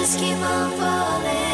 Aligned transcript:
just 0.00 0.18
keep 0.18 0.38
on 0.38 0.70
falling. 0.78 1.49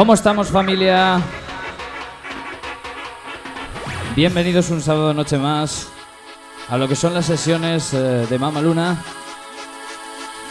¿Cómo 0.00 0.14
estamos 0.14 0.48
familia? 0.48 1.20
Bienvenidos 4.16 4.70
un 4.70 4.80
sábado 4.80 5.12
noche 5.12 5.36
más 5.36 5.88
a 6.70 6.78
lo 6.78 6.88
que 6.88 6.96
son 6.96 7.12
las 7.12 7.26
sesiones 7.26 7.92
eh, 7.92 8.26
de 8.26 8.38
Mama 8.38 8.62
Luna. 8.62 8.96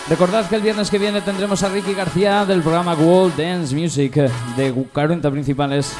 Recordad 0.07 0.47
que 0.47 0.55
el 0.55 0.61
viernes 0.61 0.91
que 0.91 0.99
viene 0.99 1.21
tendremos 1.21 1.63
a 1.63 1.69
Ricky 1.69 1.95
García 1.95 2.45
del 2.45 2.61
programa 2.61 2.93
World 2.93 3.35
Dance 3.37 3.75
Music 3.75 4.17
eh, 4.17 4.29
de 4.55 4.71
40 4.71 5.31
principales. 5.31 5.93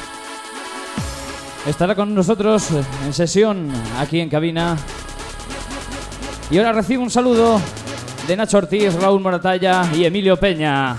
Estará 1.66 1.96
con 1.96 2.14
nosotros 2.14 2.70
eh, 2.70 2.84
en 3.04 3.12
sesión 3.12 3.68
aquí 3.98 4.20
en 4.20 4.28
cabina. 4.28 4.76
Y 6.52 6.58
ahora 6.58 6.72
recibo 6.72 7.02
un 7.02 7.10
saludo 7.10 7.60
de 8.28 8.36
Nacho 8.36 8.58
Ortiz, 8.58 8.94
Raúl 8.94 9.20
Moratalla 9.20 9.90
y 9.92 10.04
Emilio 10.04 10.36
Peña. 10.36 10.96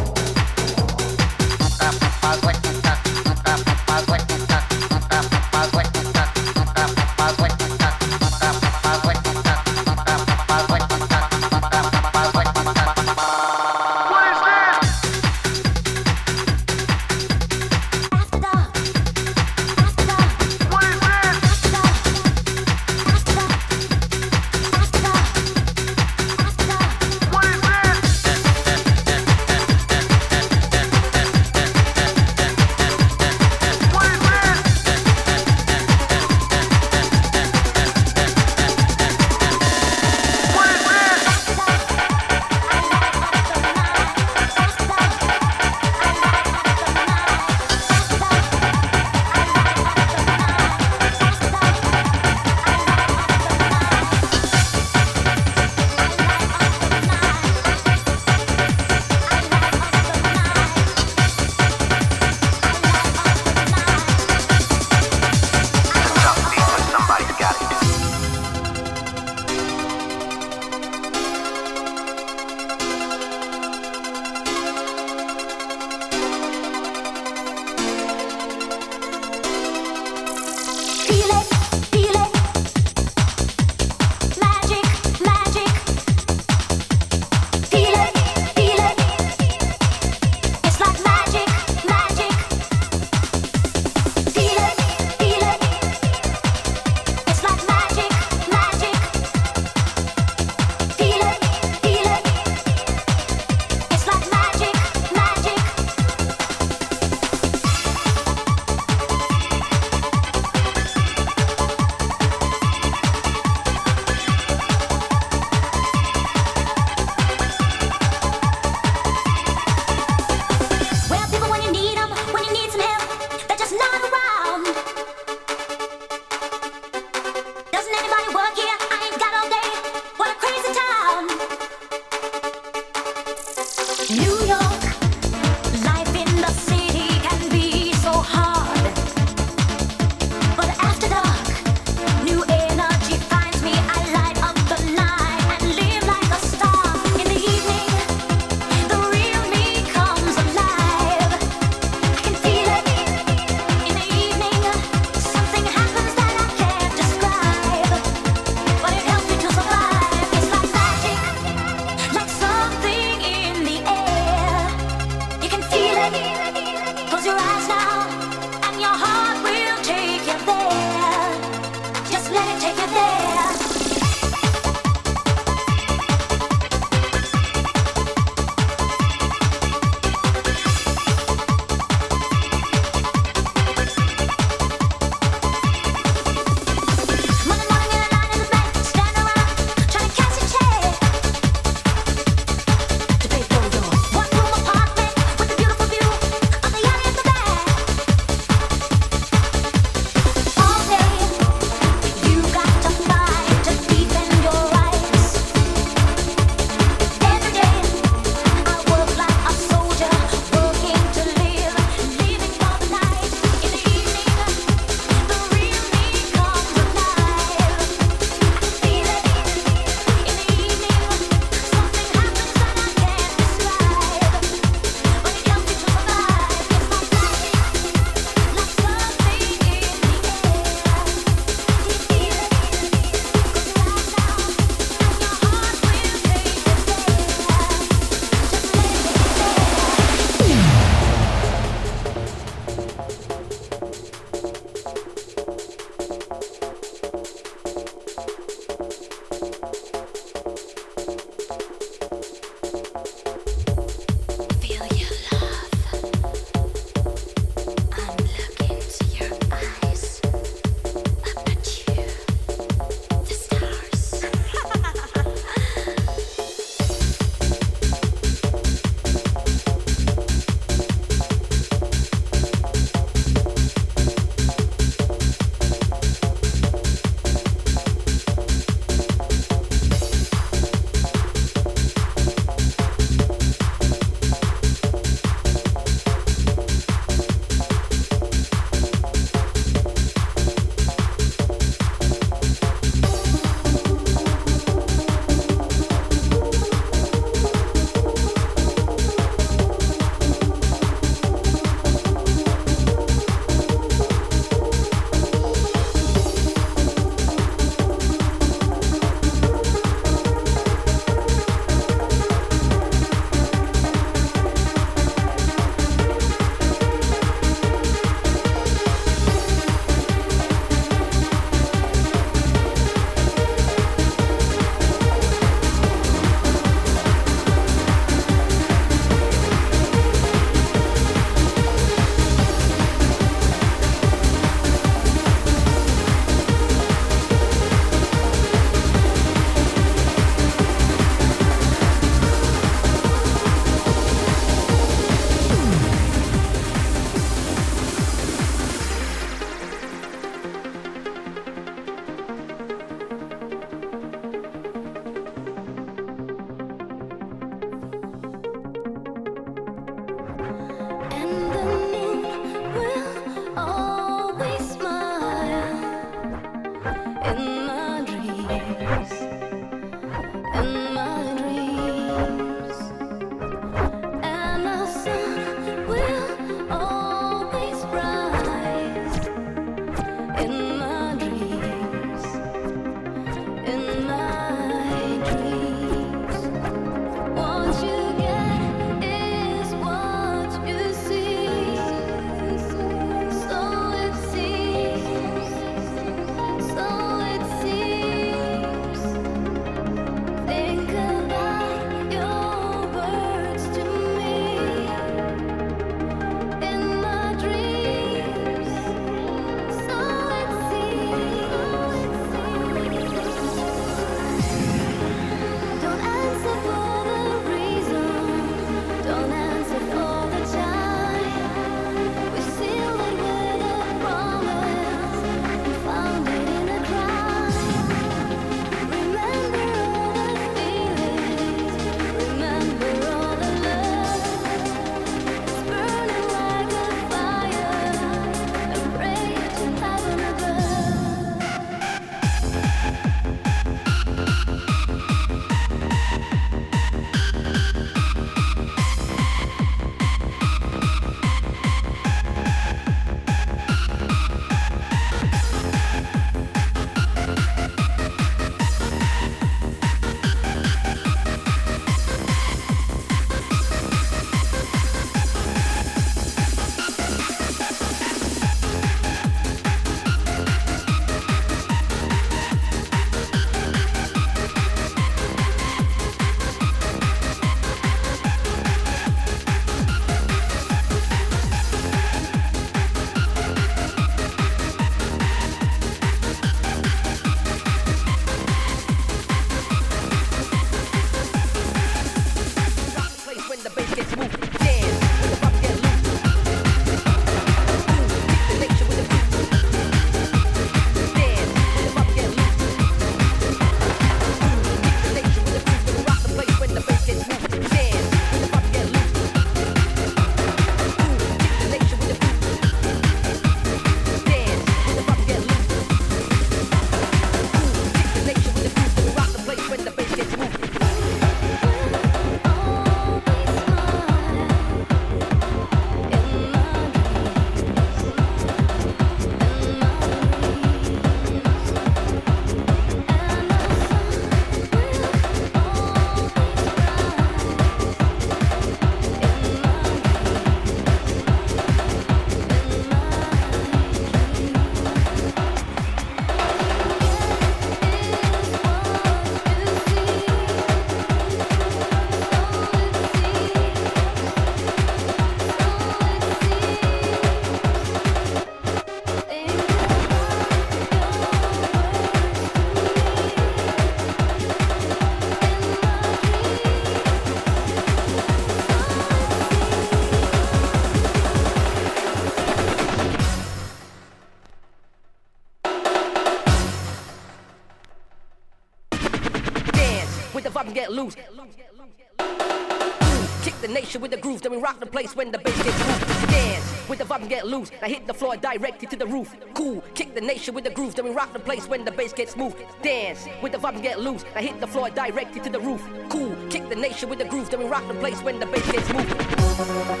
With 583.99 584.11
the 584.11 584.17
groove, 584.17 584.41
then 584.41 584.53
we 584.53 584.57
rock 584.57 584.79
the 584.79 584.85
place 584.85 585.15
when 585.17 585.31
the 585.31 585.37
bass 585.37 585.61
gets 585.63 585.77
moved. 585.85 586.31
Dance 586.31 586.89
with 586.89 586.99
the 586.99 587.05
vibe 587.05 587.21
and 587.21 587.29
get 587.29 587.45
loose. 587.45 587.71
Now 587.81 587.89
hit 587.89 588.07
the 588.07 588.13
floor 588.13 588.37
directly 588.37 588.87
to 588.87 588.95
the 588.95 589.05
roof. 589.05 589.35
Cool. 589.53 589.83
Kick 589.95 590.15
the 590.15 590.21
nation 590.21 590.55
with 590.55 590.63
the 590.63 590.69
groove, 590.69 590.95
then 590.95 591.05
we 591.05 591.11
rock 591.11 591.33
the 591.33 591.39
place 591.39 591.67
when 591.67 591.83
the 591.83 591.91
bass 591.91 592.13
gets 592.13 592.37
moved. 592.37 592.55
Dance 592.81 593.27
with 593.43 593.51
the 593.51 593.57
vibe 593.57 593.73
and 593.73 593.83
get 593.83 593.99
loose. 593.99 594.23
Now 594.33 594.41
hit 594.41 594.59
the 594.61 594.67
floor 594.67 594.89
directly 594.89 595.41
to 595.41 595.49
the 595.49 595.59
roof. 595.59 595.85
Cool. 596.09 596.35
Kick 596.49 596.69
the 596.69 596.75
nation 596.75 597.09
with 597.09 597.19
the 597.19 597.25
groove, 597.25 597.49
then 597.49 597.59
we 597.59 597.67
rock 597.67 597.85
the 597.87 597.93
place 597.95 598.19
when 598.21 598.39
the 598.39 598.45
bass 598.45 598.71
gets 598.71 598.89
moved. 598.93 600.00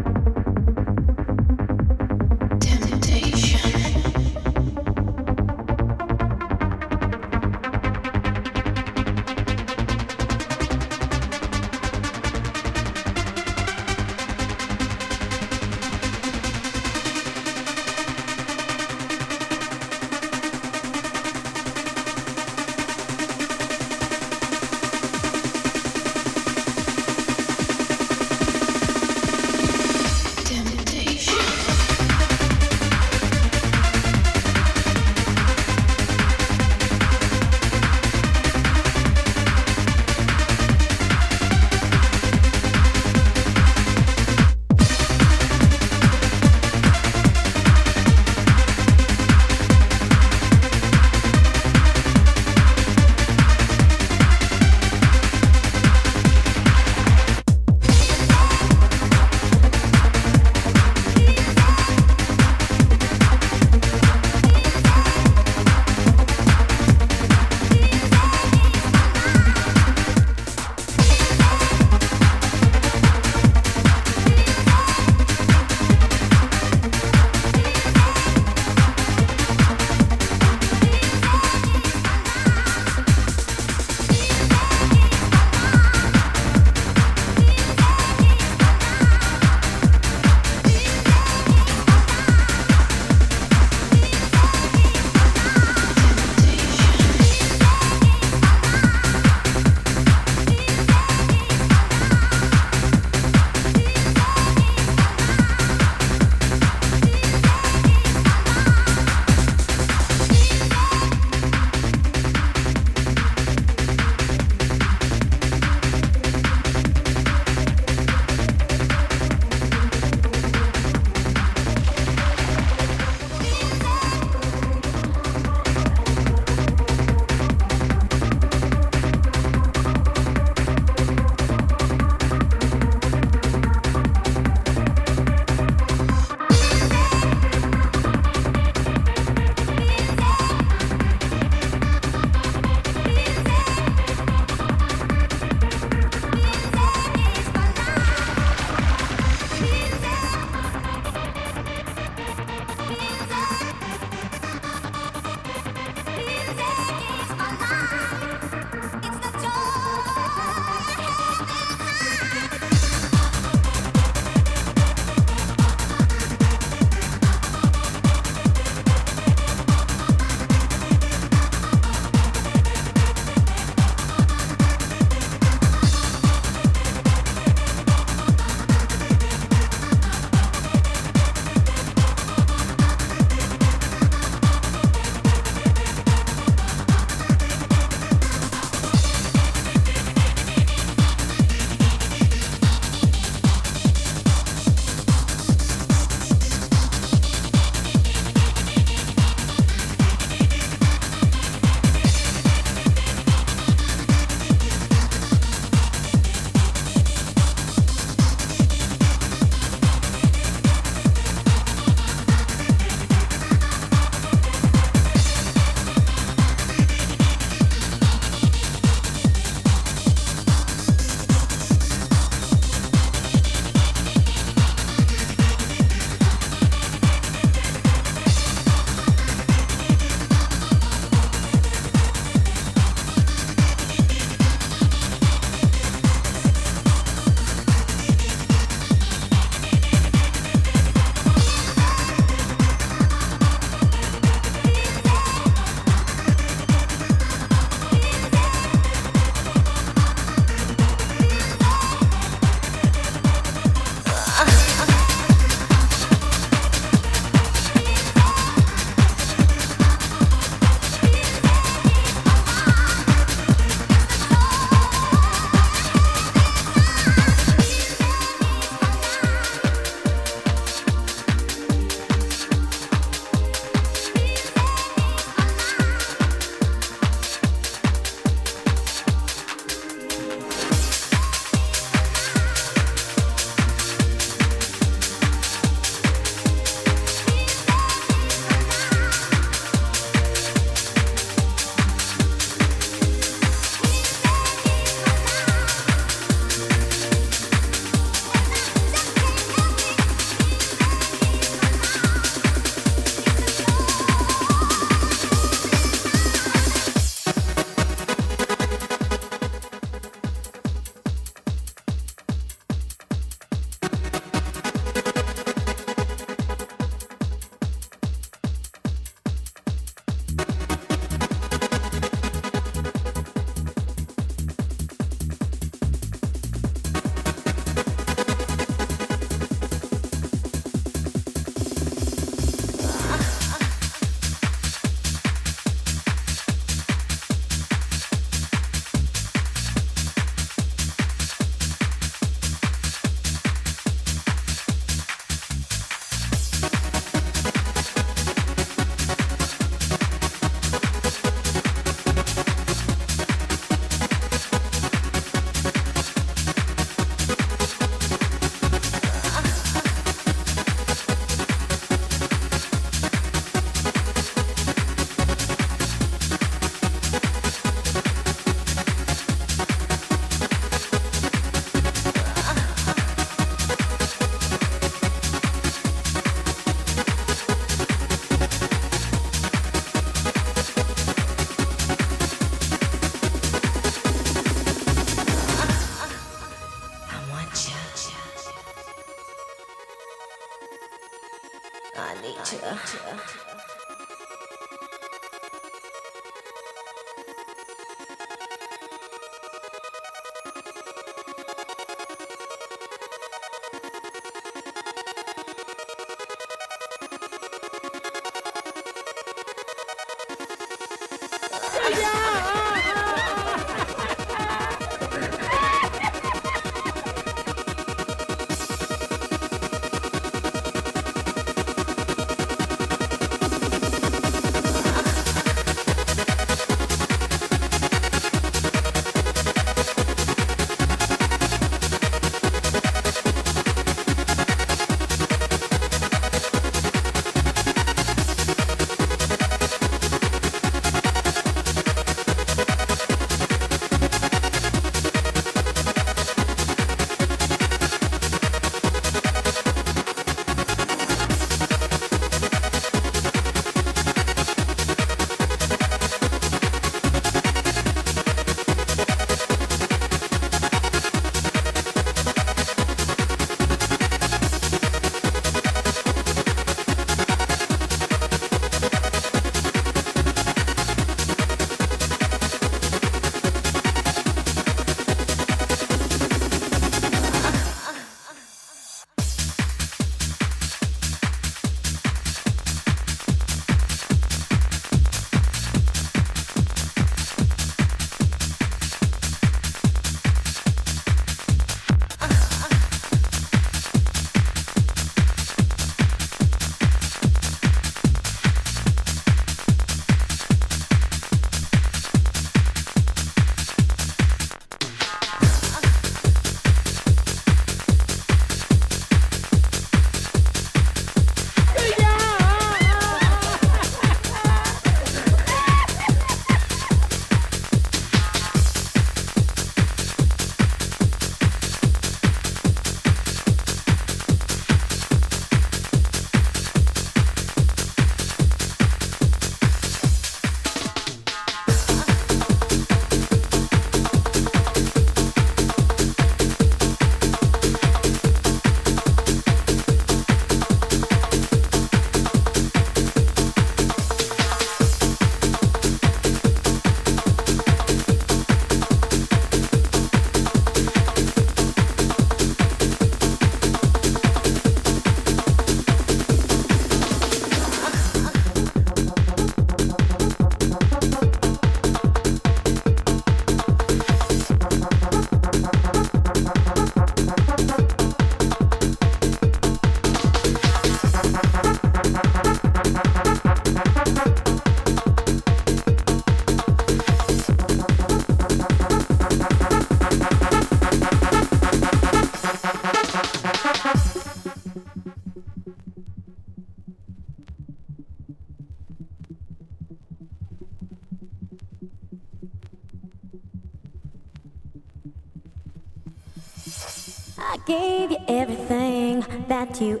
to 599.78 600.00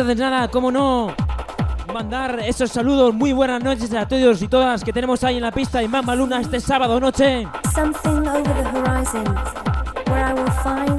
Antes 0.00 0.16
de 0.16 0.24
nada, 0.24 0.48
cómo 0.48 0.72
no, 0.72 1.14
mandar 1.92 2.40
esos 2.40 2.70
saludos, 2.70 3.12
muy 3.12 3.34
buenas 3.34 3.62
noches 3.62 3.92
a 3.92 4.08
todos 4.08 4.40
y 4.40 4.48
todas 4.48 4.82
que 4.82 4.94
tenemos 4.94 5.22
ahí 5.24 5.36
en 5.36 5.42
la 5.42 5.52
pista 5.52 5.80
de 5.80 5.88
Mama 5.88 6.14
Luna 6.14 6.40
este 6.40 6.58
sábado 6.58 6.98
noche. 6.98 7.46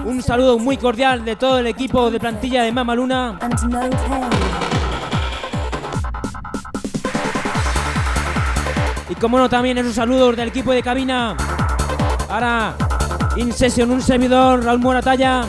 Un 0.06 0.22
saludo 0.22 0.60
muy 0.60 0.78
cordial 0.78 1.26
de 1.26 1.36
todo 1.36 1.58
el 1.58 1.66
equipo 1.66 2.12
de 2.12 2.20
plantilla 2.20 2.62
de 2.62 2.72
Mama 2.72 2.93
Luna. 2.93 3.39
Y 9.10 9.16
como 9.16 9.39
no, 9.39 9.49
también 9.49 9.80
esos 9.80 9.95
saludos 9.95 10.36
del 10.36 10.49
equipo 10.49 10.74
de 10.74 10.84
cabina. 10.84 11.36
Ahora, 12.30 12.76
in 13.36 13.52
session, 13.52 13.89
un 13.89 14.02
servidor, 14.04 14.64
Raúl 14.64 14.80
Moratalla 14.80 15.47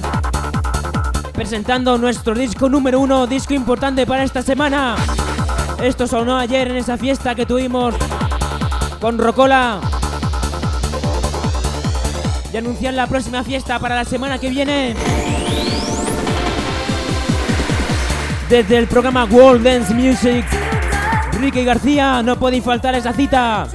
presentando 1.42 1.98
nuestro 1.98 2.36
disco 2.36 2.68
número 2.68 3.00
uno, 3.00 3.26
disco 3.26 3.52
importante 3.52 4.06
para 4.06 4.22
esta 4.22 4.42
semana. 4.42 4.94
Esto 5.82 6.06
sonó 6.06 6.38
ayer 6.38 6.68
en 6.68 6.76
esa 6.76 6.96
fiesta 6.96 7.34
que 7.34 7.44
tuvimos 7.44 7.96
con 9.00 9.18
Rocola. 9.18 9.80
Y 12.52 12.56
anuncian 12.56 12.94
la 12.94 13.08
próxima 13.08 13.42
fiesta 13.42 13.80
para 13.80 13.96
la 13.96 14.04
semana 14.04 14.38
que 14.38 14.50
viene. 14.50 14.94
Desde 18.48 18.78
el 18.78 18.86
programa 18.86 19.24
World 19.24 19.64
Dance 19.64 19.92
Music, 19.94 20.44
Ricky 21.40 21.64
García, 21.64 22.22
no 22.22 22.38
podéis 22.38 22.62
faltar 22.62 22.94
esa 22.94 23.12
cita. 23.12 23.66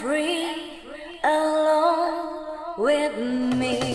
free 0.00 0.80
alone 1.22 2.74
with 2.78 3.18
me. 3.18 3.91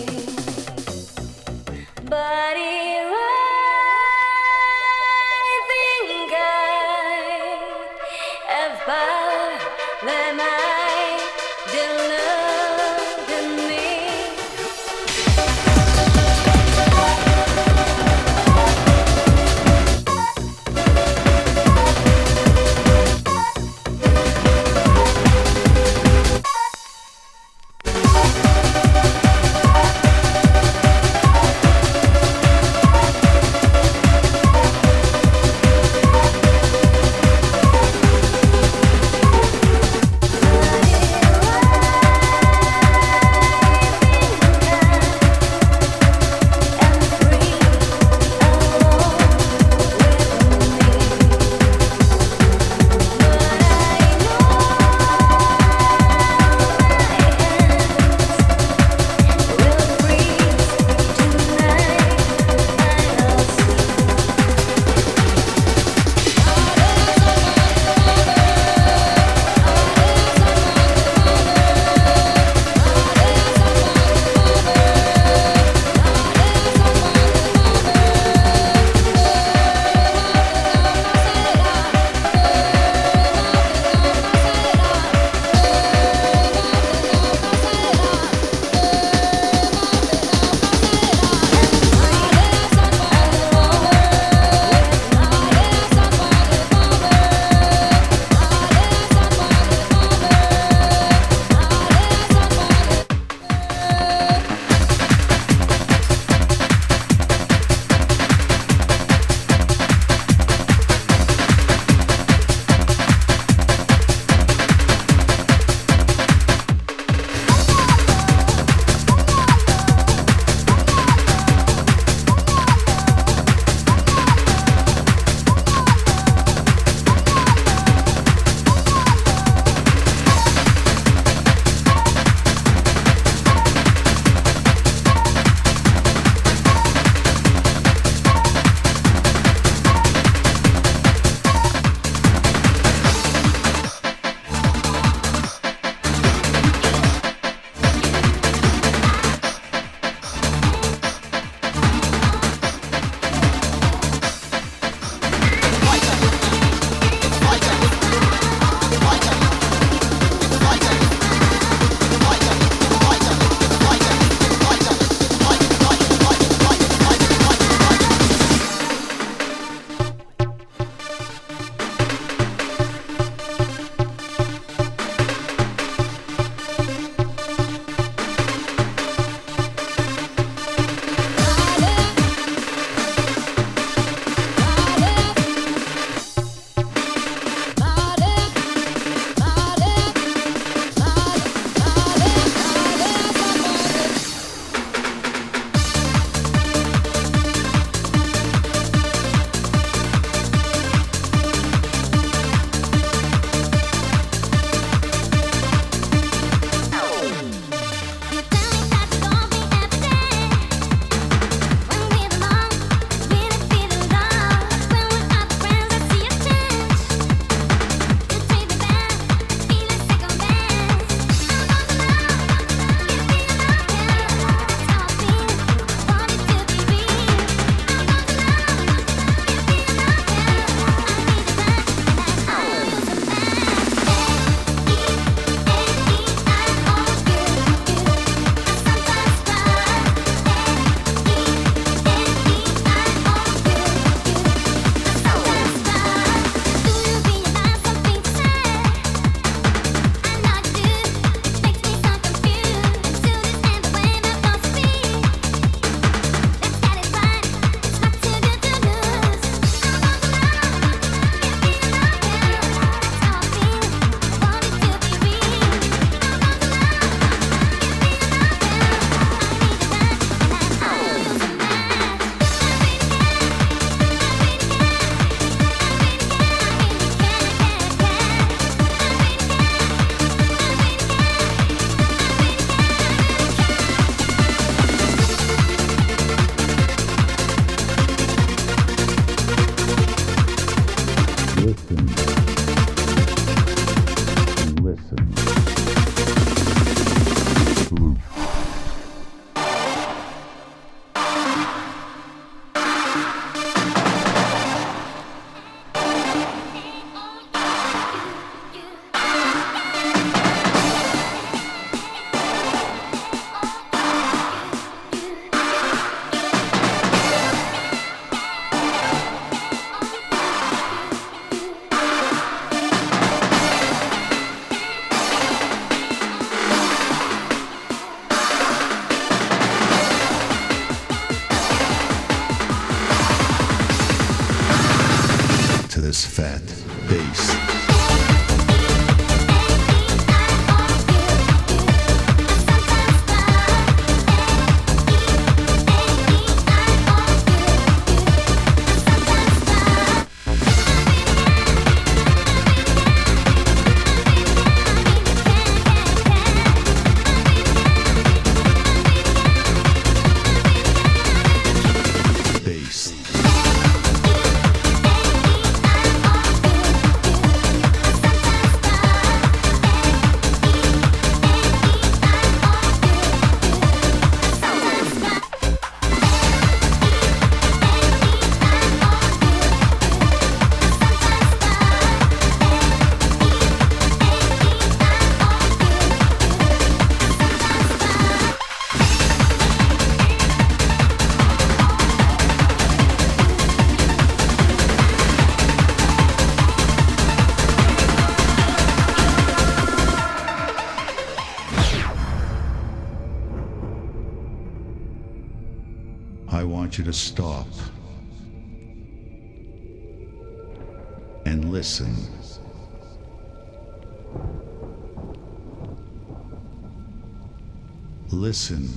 Listen 418.48 418.88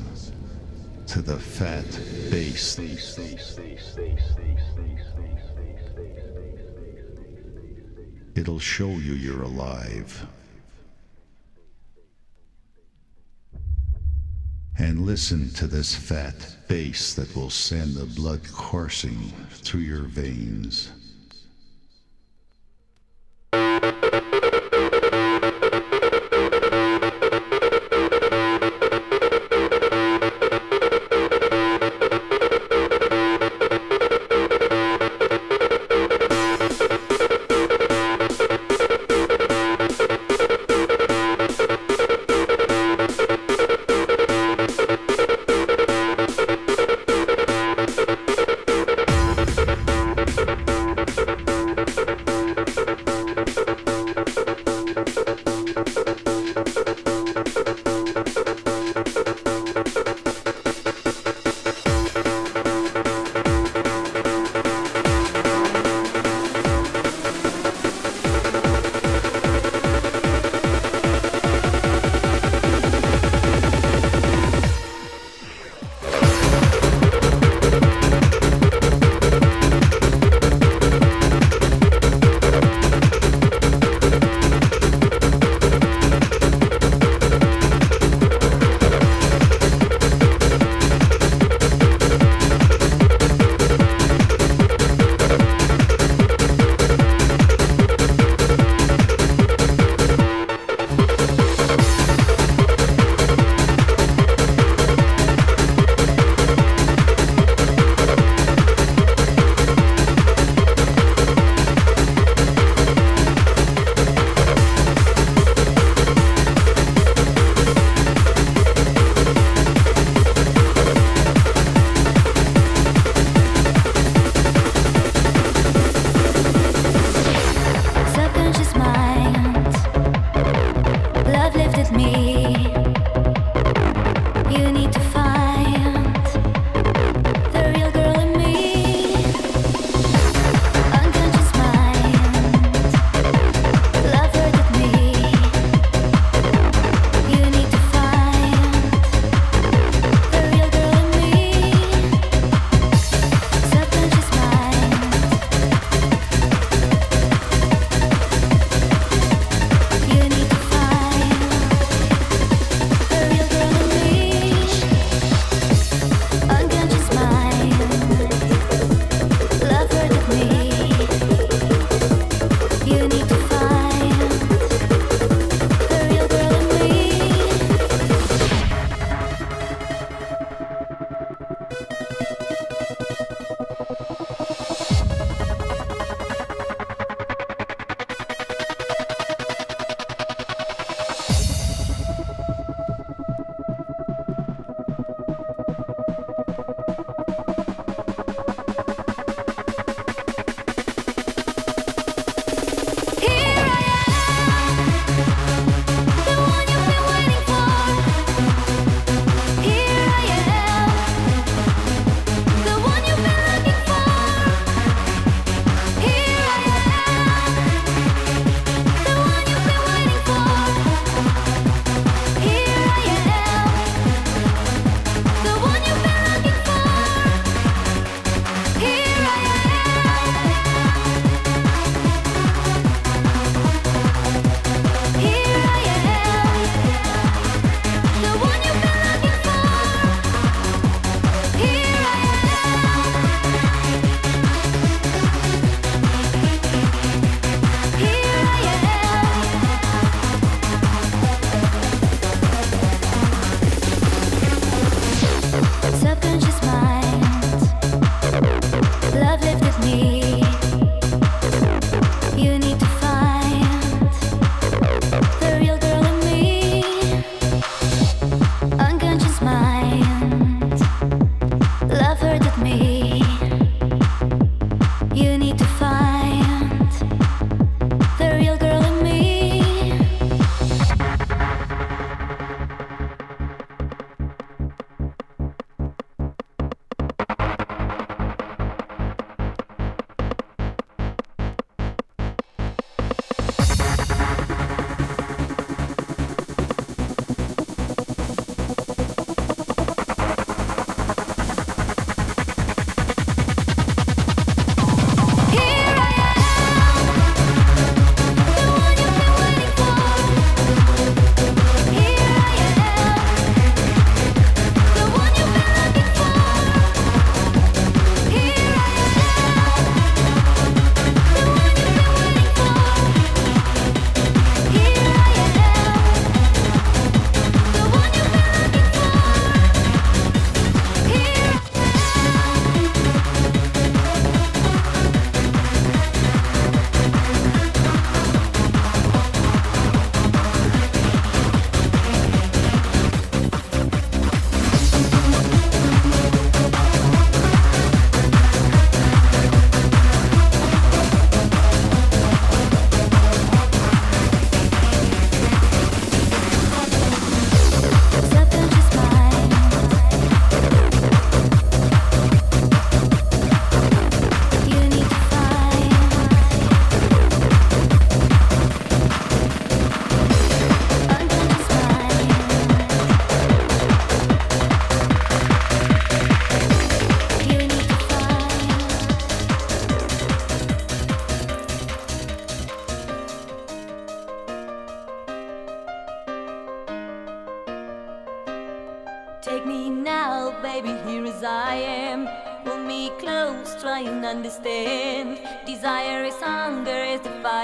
to 1.07 1.21
the 1.21 1.37
fat 1.37 1.83
bass. 2.31 2.79
It'll 8.33 8.59
show 8.59 8.87
you 8.87 9.11
you're 9.11 9.41
alive. 9.41 10.25
And 14.79 15.05
listen 15.05 15.49
to 15.55 15.67
this 15.67 15.93
fat 15.95 16.55
bass 16.69 17.13
that 17.15 17.35
will 17.35 17.49
send 17.49 17.95
the 17.95 18.05
blood 18.05 18.49
coursing 18.53 19.33
through 19.49 19.81
your 19.81 20.03
veins. 20.03 20.93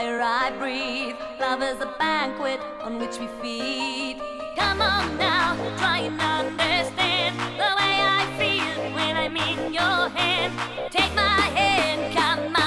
air 0.07 0.21
I 0.21 0.51
breathe. 0.57 1.15
Love 1.39 1.61
is 1.61 1.79
a 1.81 1.93
banquet 1.99 2.61
on 2.81 2.97
which 2.99 3.19
we 3.19 3.27
feed. 3.41 4.17
Come 4.55 4.81
on 4.81 5.17
now, 5.17 5.55
try 5.77 5.99
and 6.07 6.19
understand 6.19 7.35
the 7.61 7.69
way 7.79 7.95
I 8.19 8.23
feel 8.39 8.79
when 8.95 9.13
I'm 9.17 9.35
in 9.35 9.73
your 9.73 10.09
hand. 10.17 10.53
Take 10.91 11.13
my 11.13 11.41
hand, 11.59 12.15
come 12.15 12.55
on. 12.55 12.66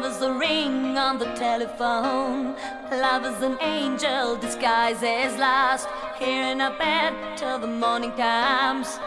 Love 0.00 0.12
is 0.16 0.22
a 0.22 0.32
ring 0.32 0.96
on 0.96 1.18
the 1.18 1.26
telephone. 1.34 2.54
Love 2.90 3.26
is 3.26 3.42
an 3.42 3.58
angel 3.60 4.34
disguised 4.34 5.04
as 5.04 5.38
lust. 5.38 5.88
Here 6.18 6.52
in 6.52 6.62
our 6.62 6.74
bed 6.78 7.36
till 7.36 7.58
the 7.58 7.66
morning 7.66 8.12
comes. 8.12 8.98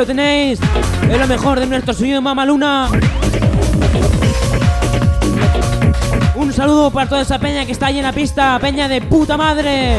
Lo 0.00 0.06
tenéis. 0.06 0.58
Es 1.10 1.18
lo 1.18 1.26
mejor 1.26 1.60
de 1.60 1.66
nuestro 1.66 1.92
sonido 1.92 2.22
Mama 2.22 2.46
Luna. 2.46 2.88
Un 6.36 6.52
saludo 6.54 6.90
para 6.90 7.06
toda 7.06 7.20
esa 7.20 7.38
peña 7.38 7.66
que 7.66 7.72
está 7.72 7.88
ahí 7.88 7.98
en 7.98 8.04
la 8.04 8.12
pista. 8.12 8.58
Peña 8.60 8.88
de 8.88 9.02
puta 9.02 9.36
madre. 9.36 9.98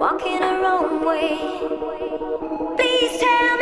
walking 0.00 0.42
a 0.42 0.60
wrong 0.62 1.04
way. 1.04 1.36
Please 2.78 3.20
tell 3.20 3.56
me. 3.58 3.59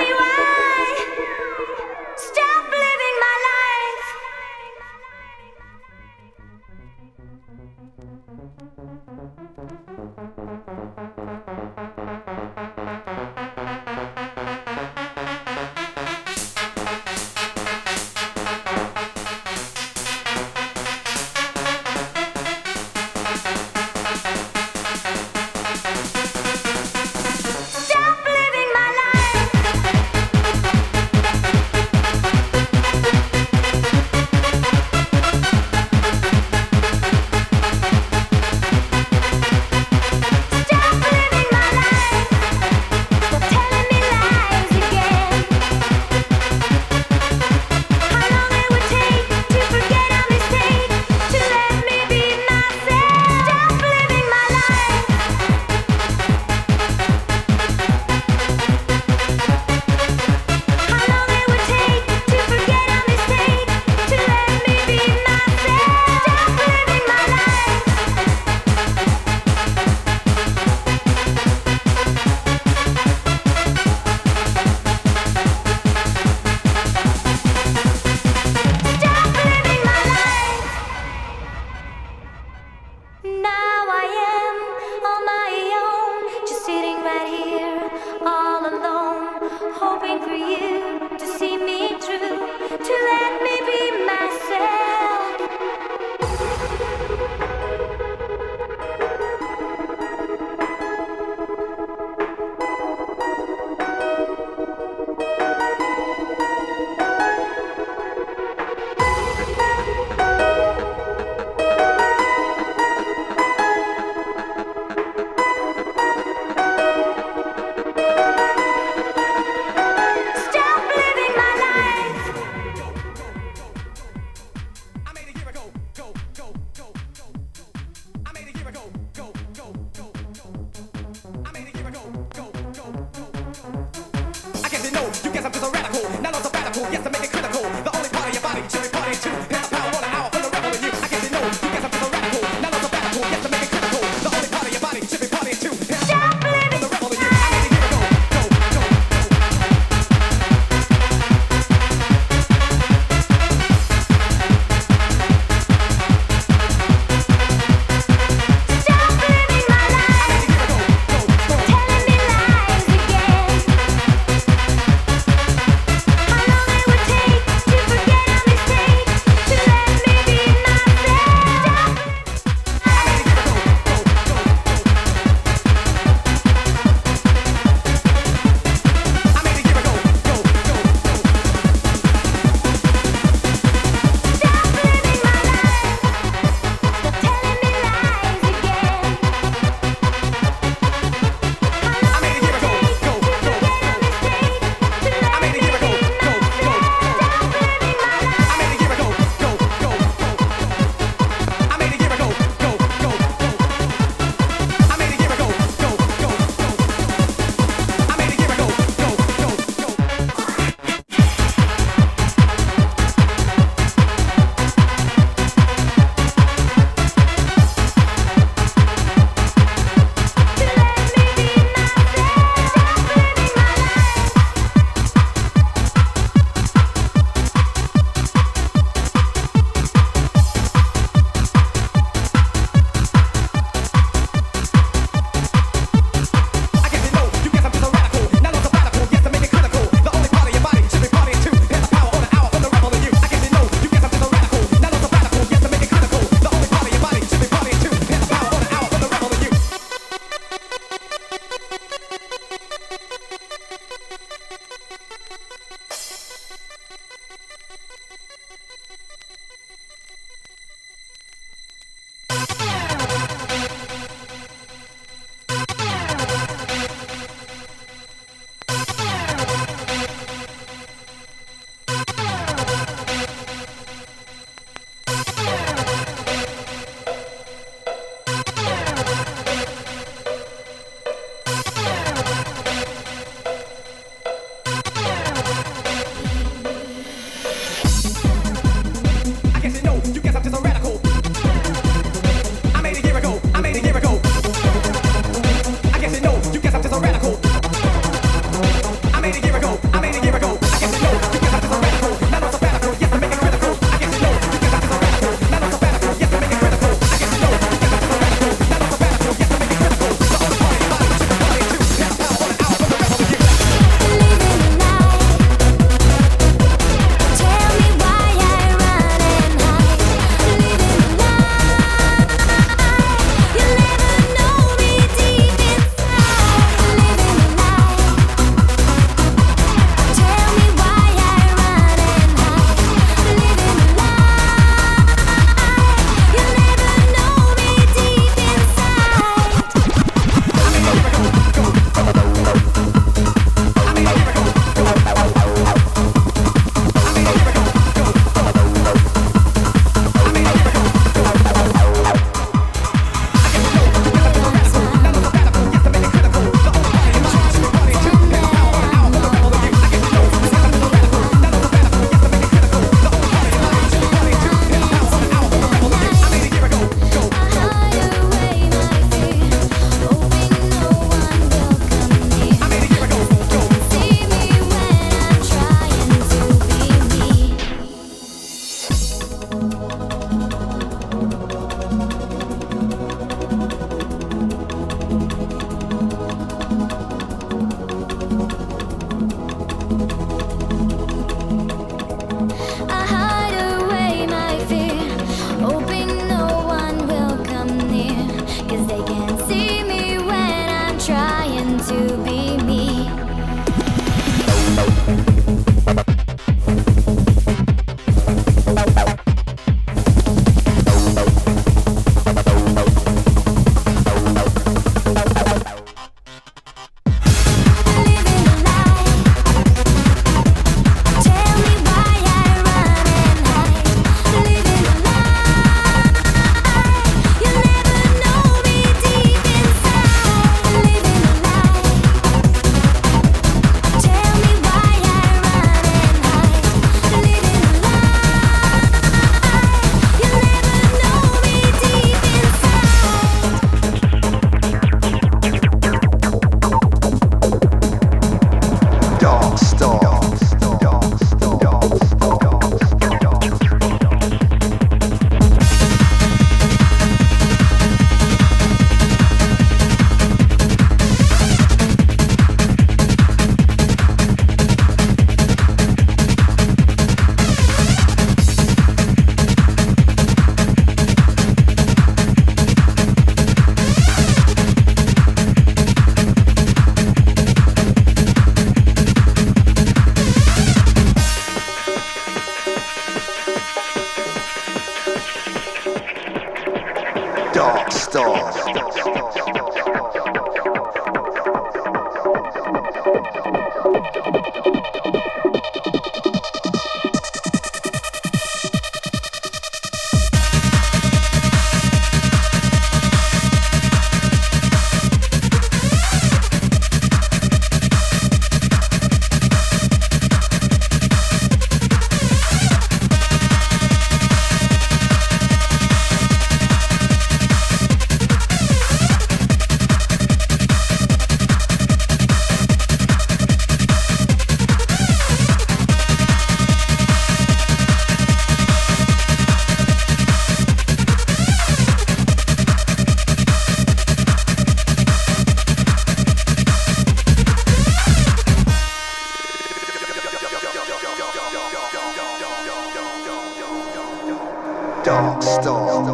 Storm 545.69 546.09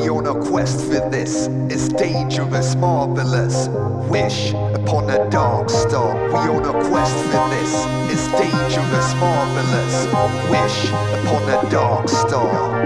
we 0.00 0.08
on 0.08 0.26
a 0.26 0.34
quest 0.48 0.80
for 0.86 1.08
this. 1.10 1.48
It's 1.68 1.88
dangerous, 1.88 2.74
marvelous. 2.76 3.68
Wish 4.08 4.52
upon 4.52 5.10
a 5.10 5.28
dark 5.30 5.68
star. 5.70 6.14
We 6.28 6.38
on 6.54 6.64
a 6.64 6.88
quest 6.88 7.16
for 7.30 7.48
this. 7.50 7.72
It's 8.12 8.28
dangerous, 8.32 9.14
marvelous. 9.16 10.06
Wish 10.50 10.90
upon 11.18 11.42
a 11.50 11.70
dark 11.70 12.08
star. 12.08 12.84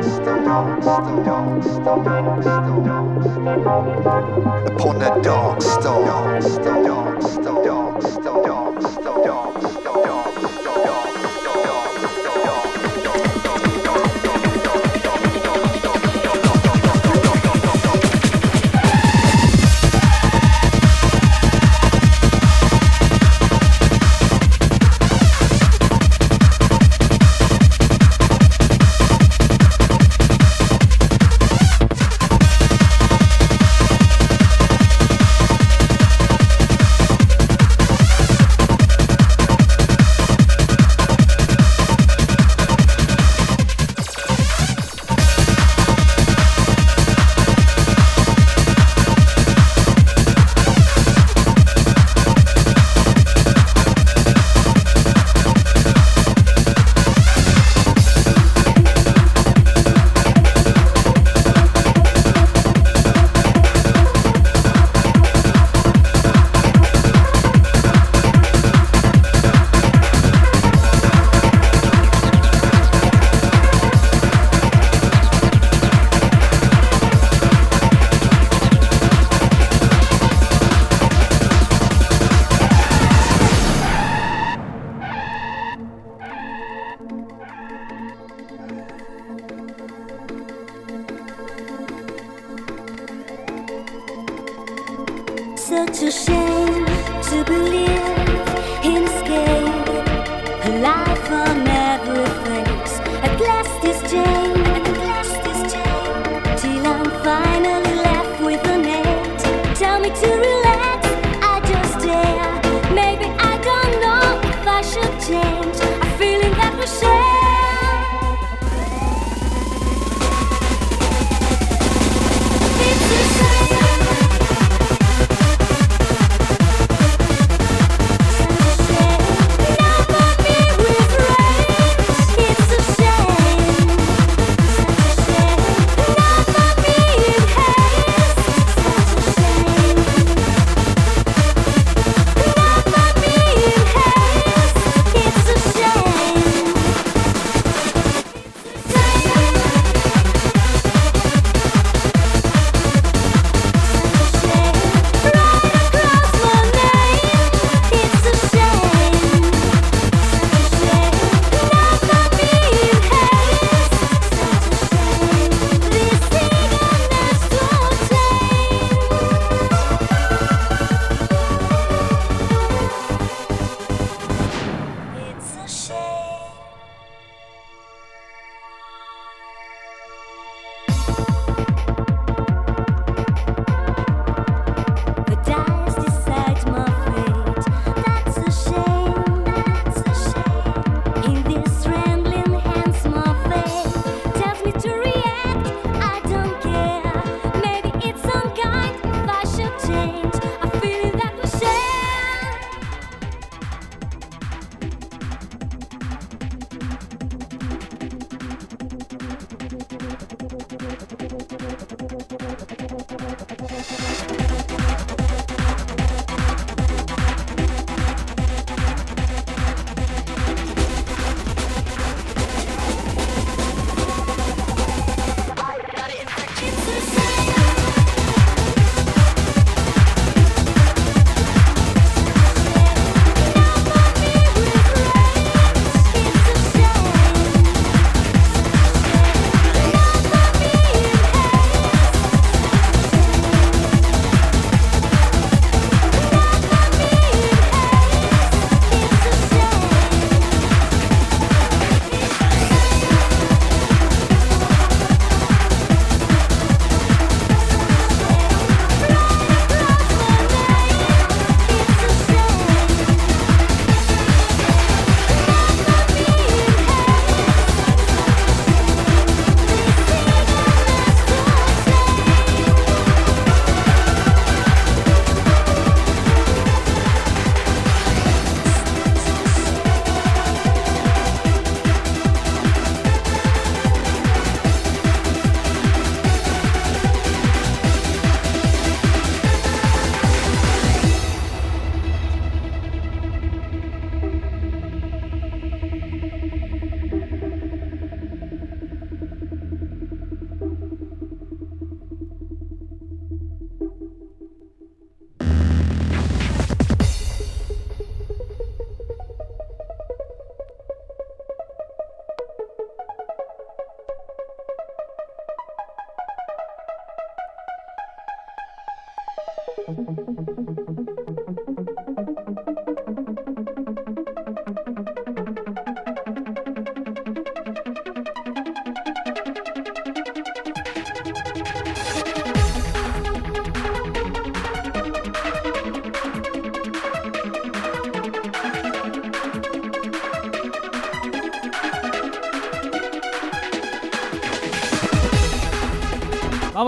Upon 4.67 5.03
a 5.03 5.23
dark 5.23 5.63
star. 5.63 6.13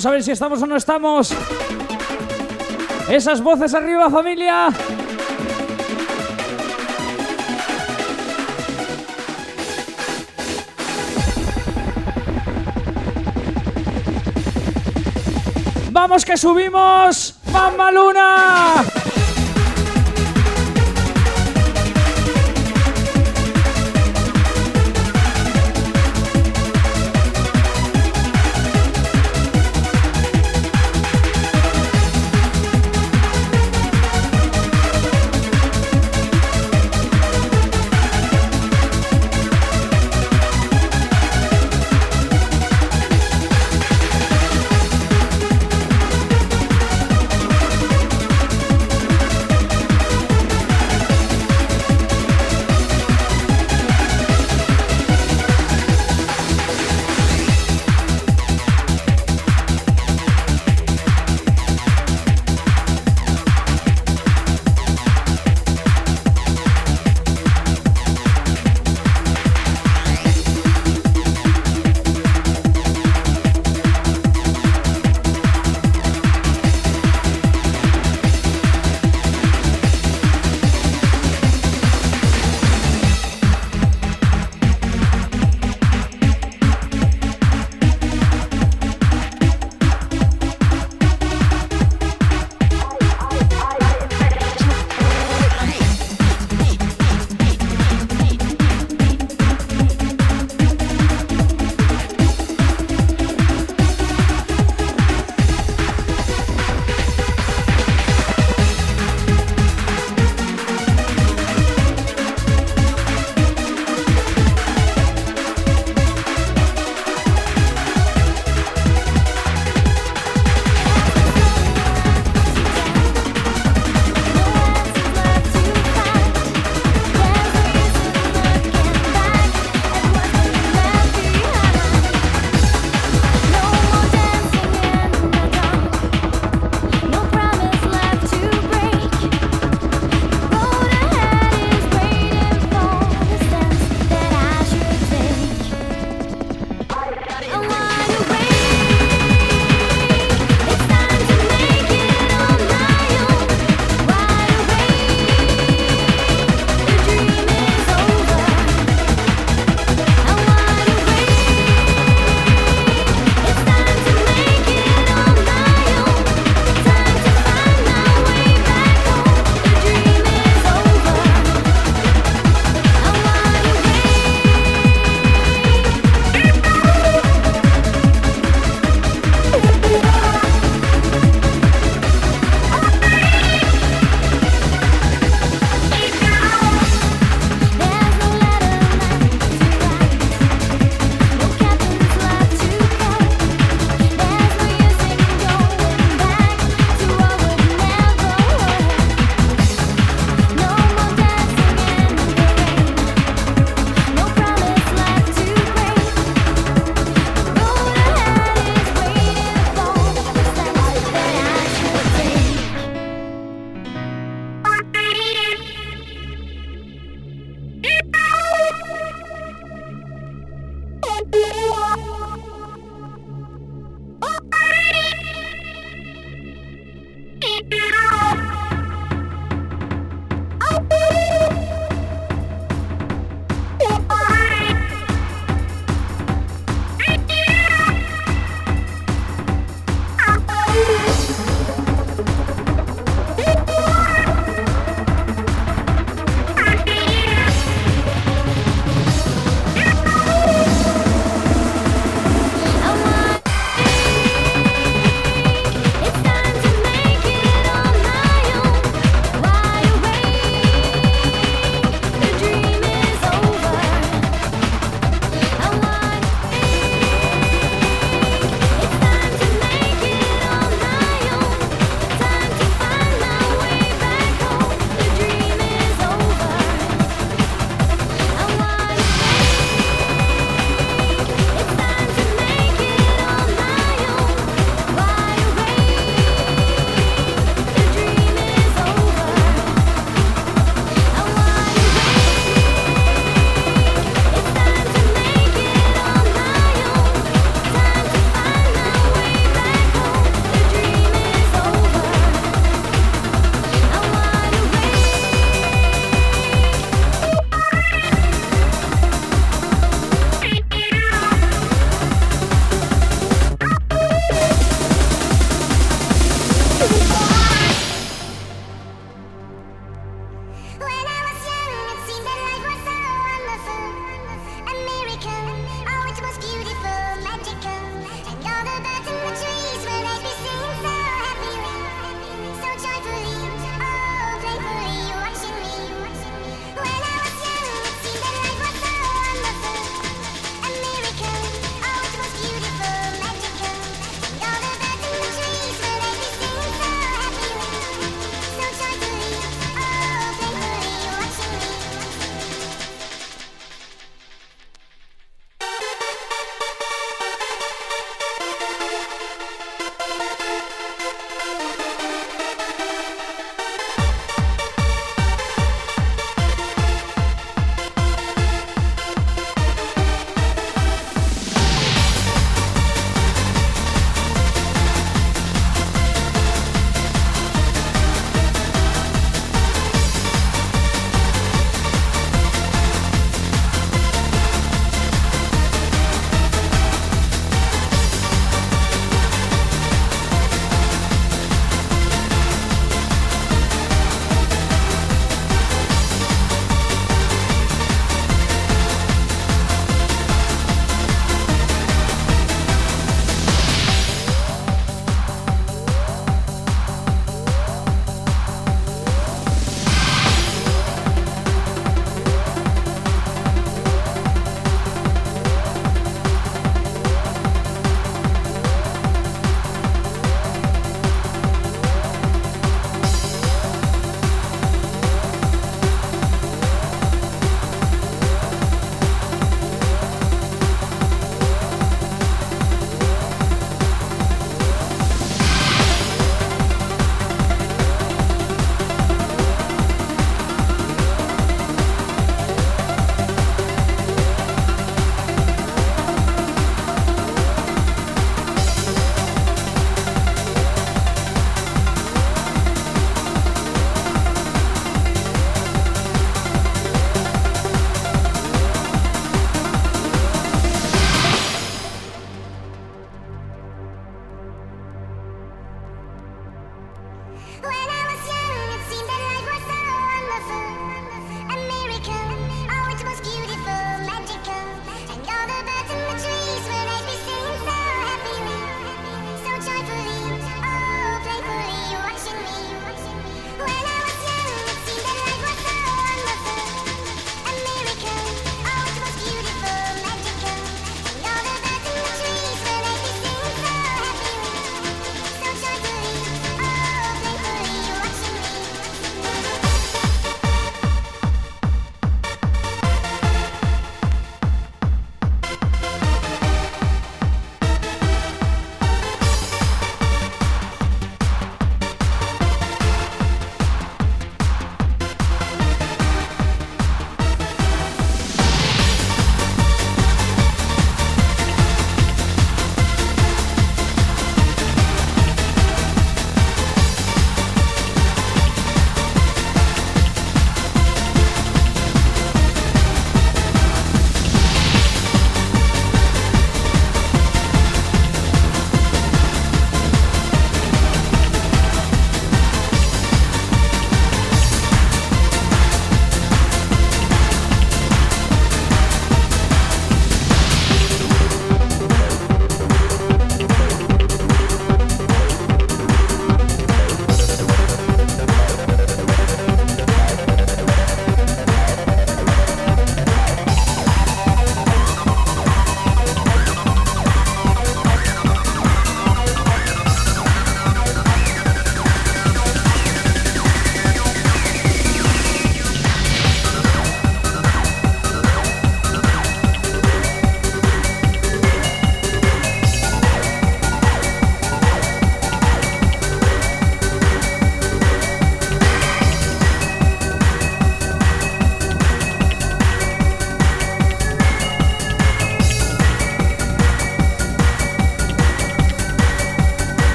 Vamos 0.00 0.06
a 0.06 0.12
ver 0.12 0.22
si 0.22 0.30
estamos 0.30 0.62
o 0.62 0.66
no 0.66 0.76
estamos. 0.76 1.30
Esas 3.10 3.42
voces 3.42 3.74
arriba, 3.74 4.08
familia. 4.08 4.68
¡Vamos 15.90 16.24
que 16.24 16.38
subimos! 16.38 17.34
¡Mamma 17.52 17.92
Luna! 17.92 18.89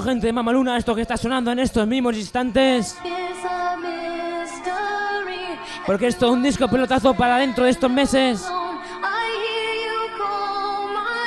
Gente 0.00 0.26
de 0.26 0.32
Mamaluna, 0.32 0.78
esto 0.78 0.94
que 0.94 1.02
está 1.02 1.16
sonando 1.16 1.52
en 1.52 1.58
estos 1.58 1.86
mismos 1.86 2.16
instantes. 2.16 2.96
Porque 5.84 6.06
esto 6.06 6.26
es 6.26 6.32
un 6.32 6.42
disco 6.42 6.66
pelotazo 6.68 7.12
para 7.14 7.36
dentro 7.38 7.64
de 7.64 7.70
estos 7.70 7.90
meses. 7.90 8.44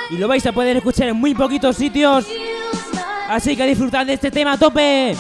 Y 0.09 0.17
lo 0.17 0.27
vais 0.27 0.45
a 0.45 0.51
poder 0.51 0.77
escuchar 0.77 1.09
en 1.09 1.17
muy 1.17 1.35
poquitos 1.35 1.75
sitios. 1.75 2.25
Así 3.29 3.55
que 3.55 3.65
disfrutad 3.65 4.05
de 4.05 4.13
este 4.13 4.31
tema 4.31 4.53
a 4.53 4.57
tope. 4.57 5.15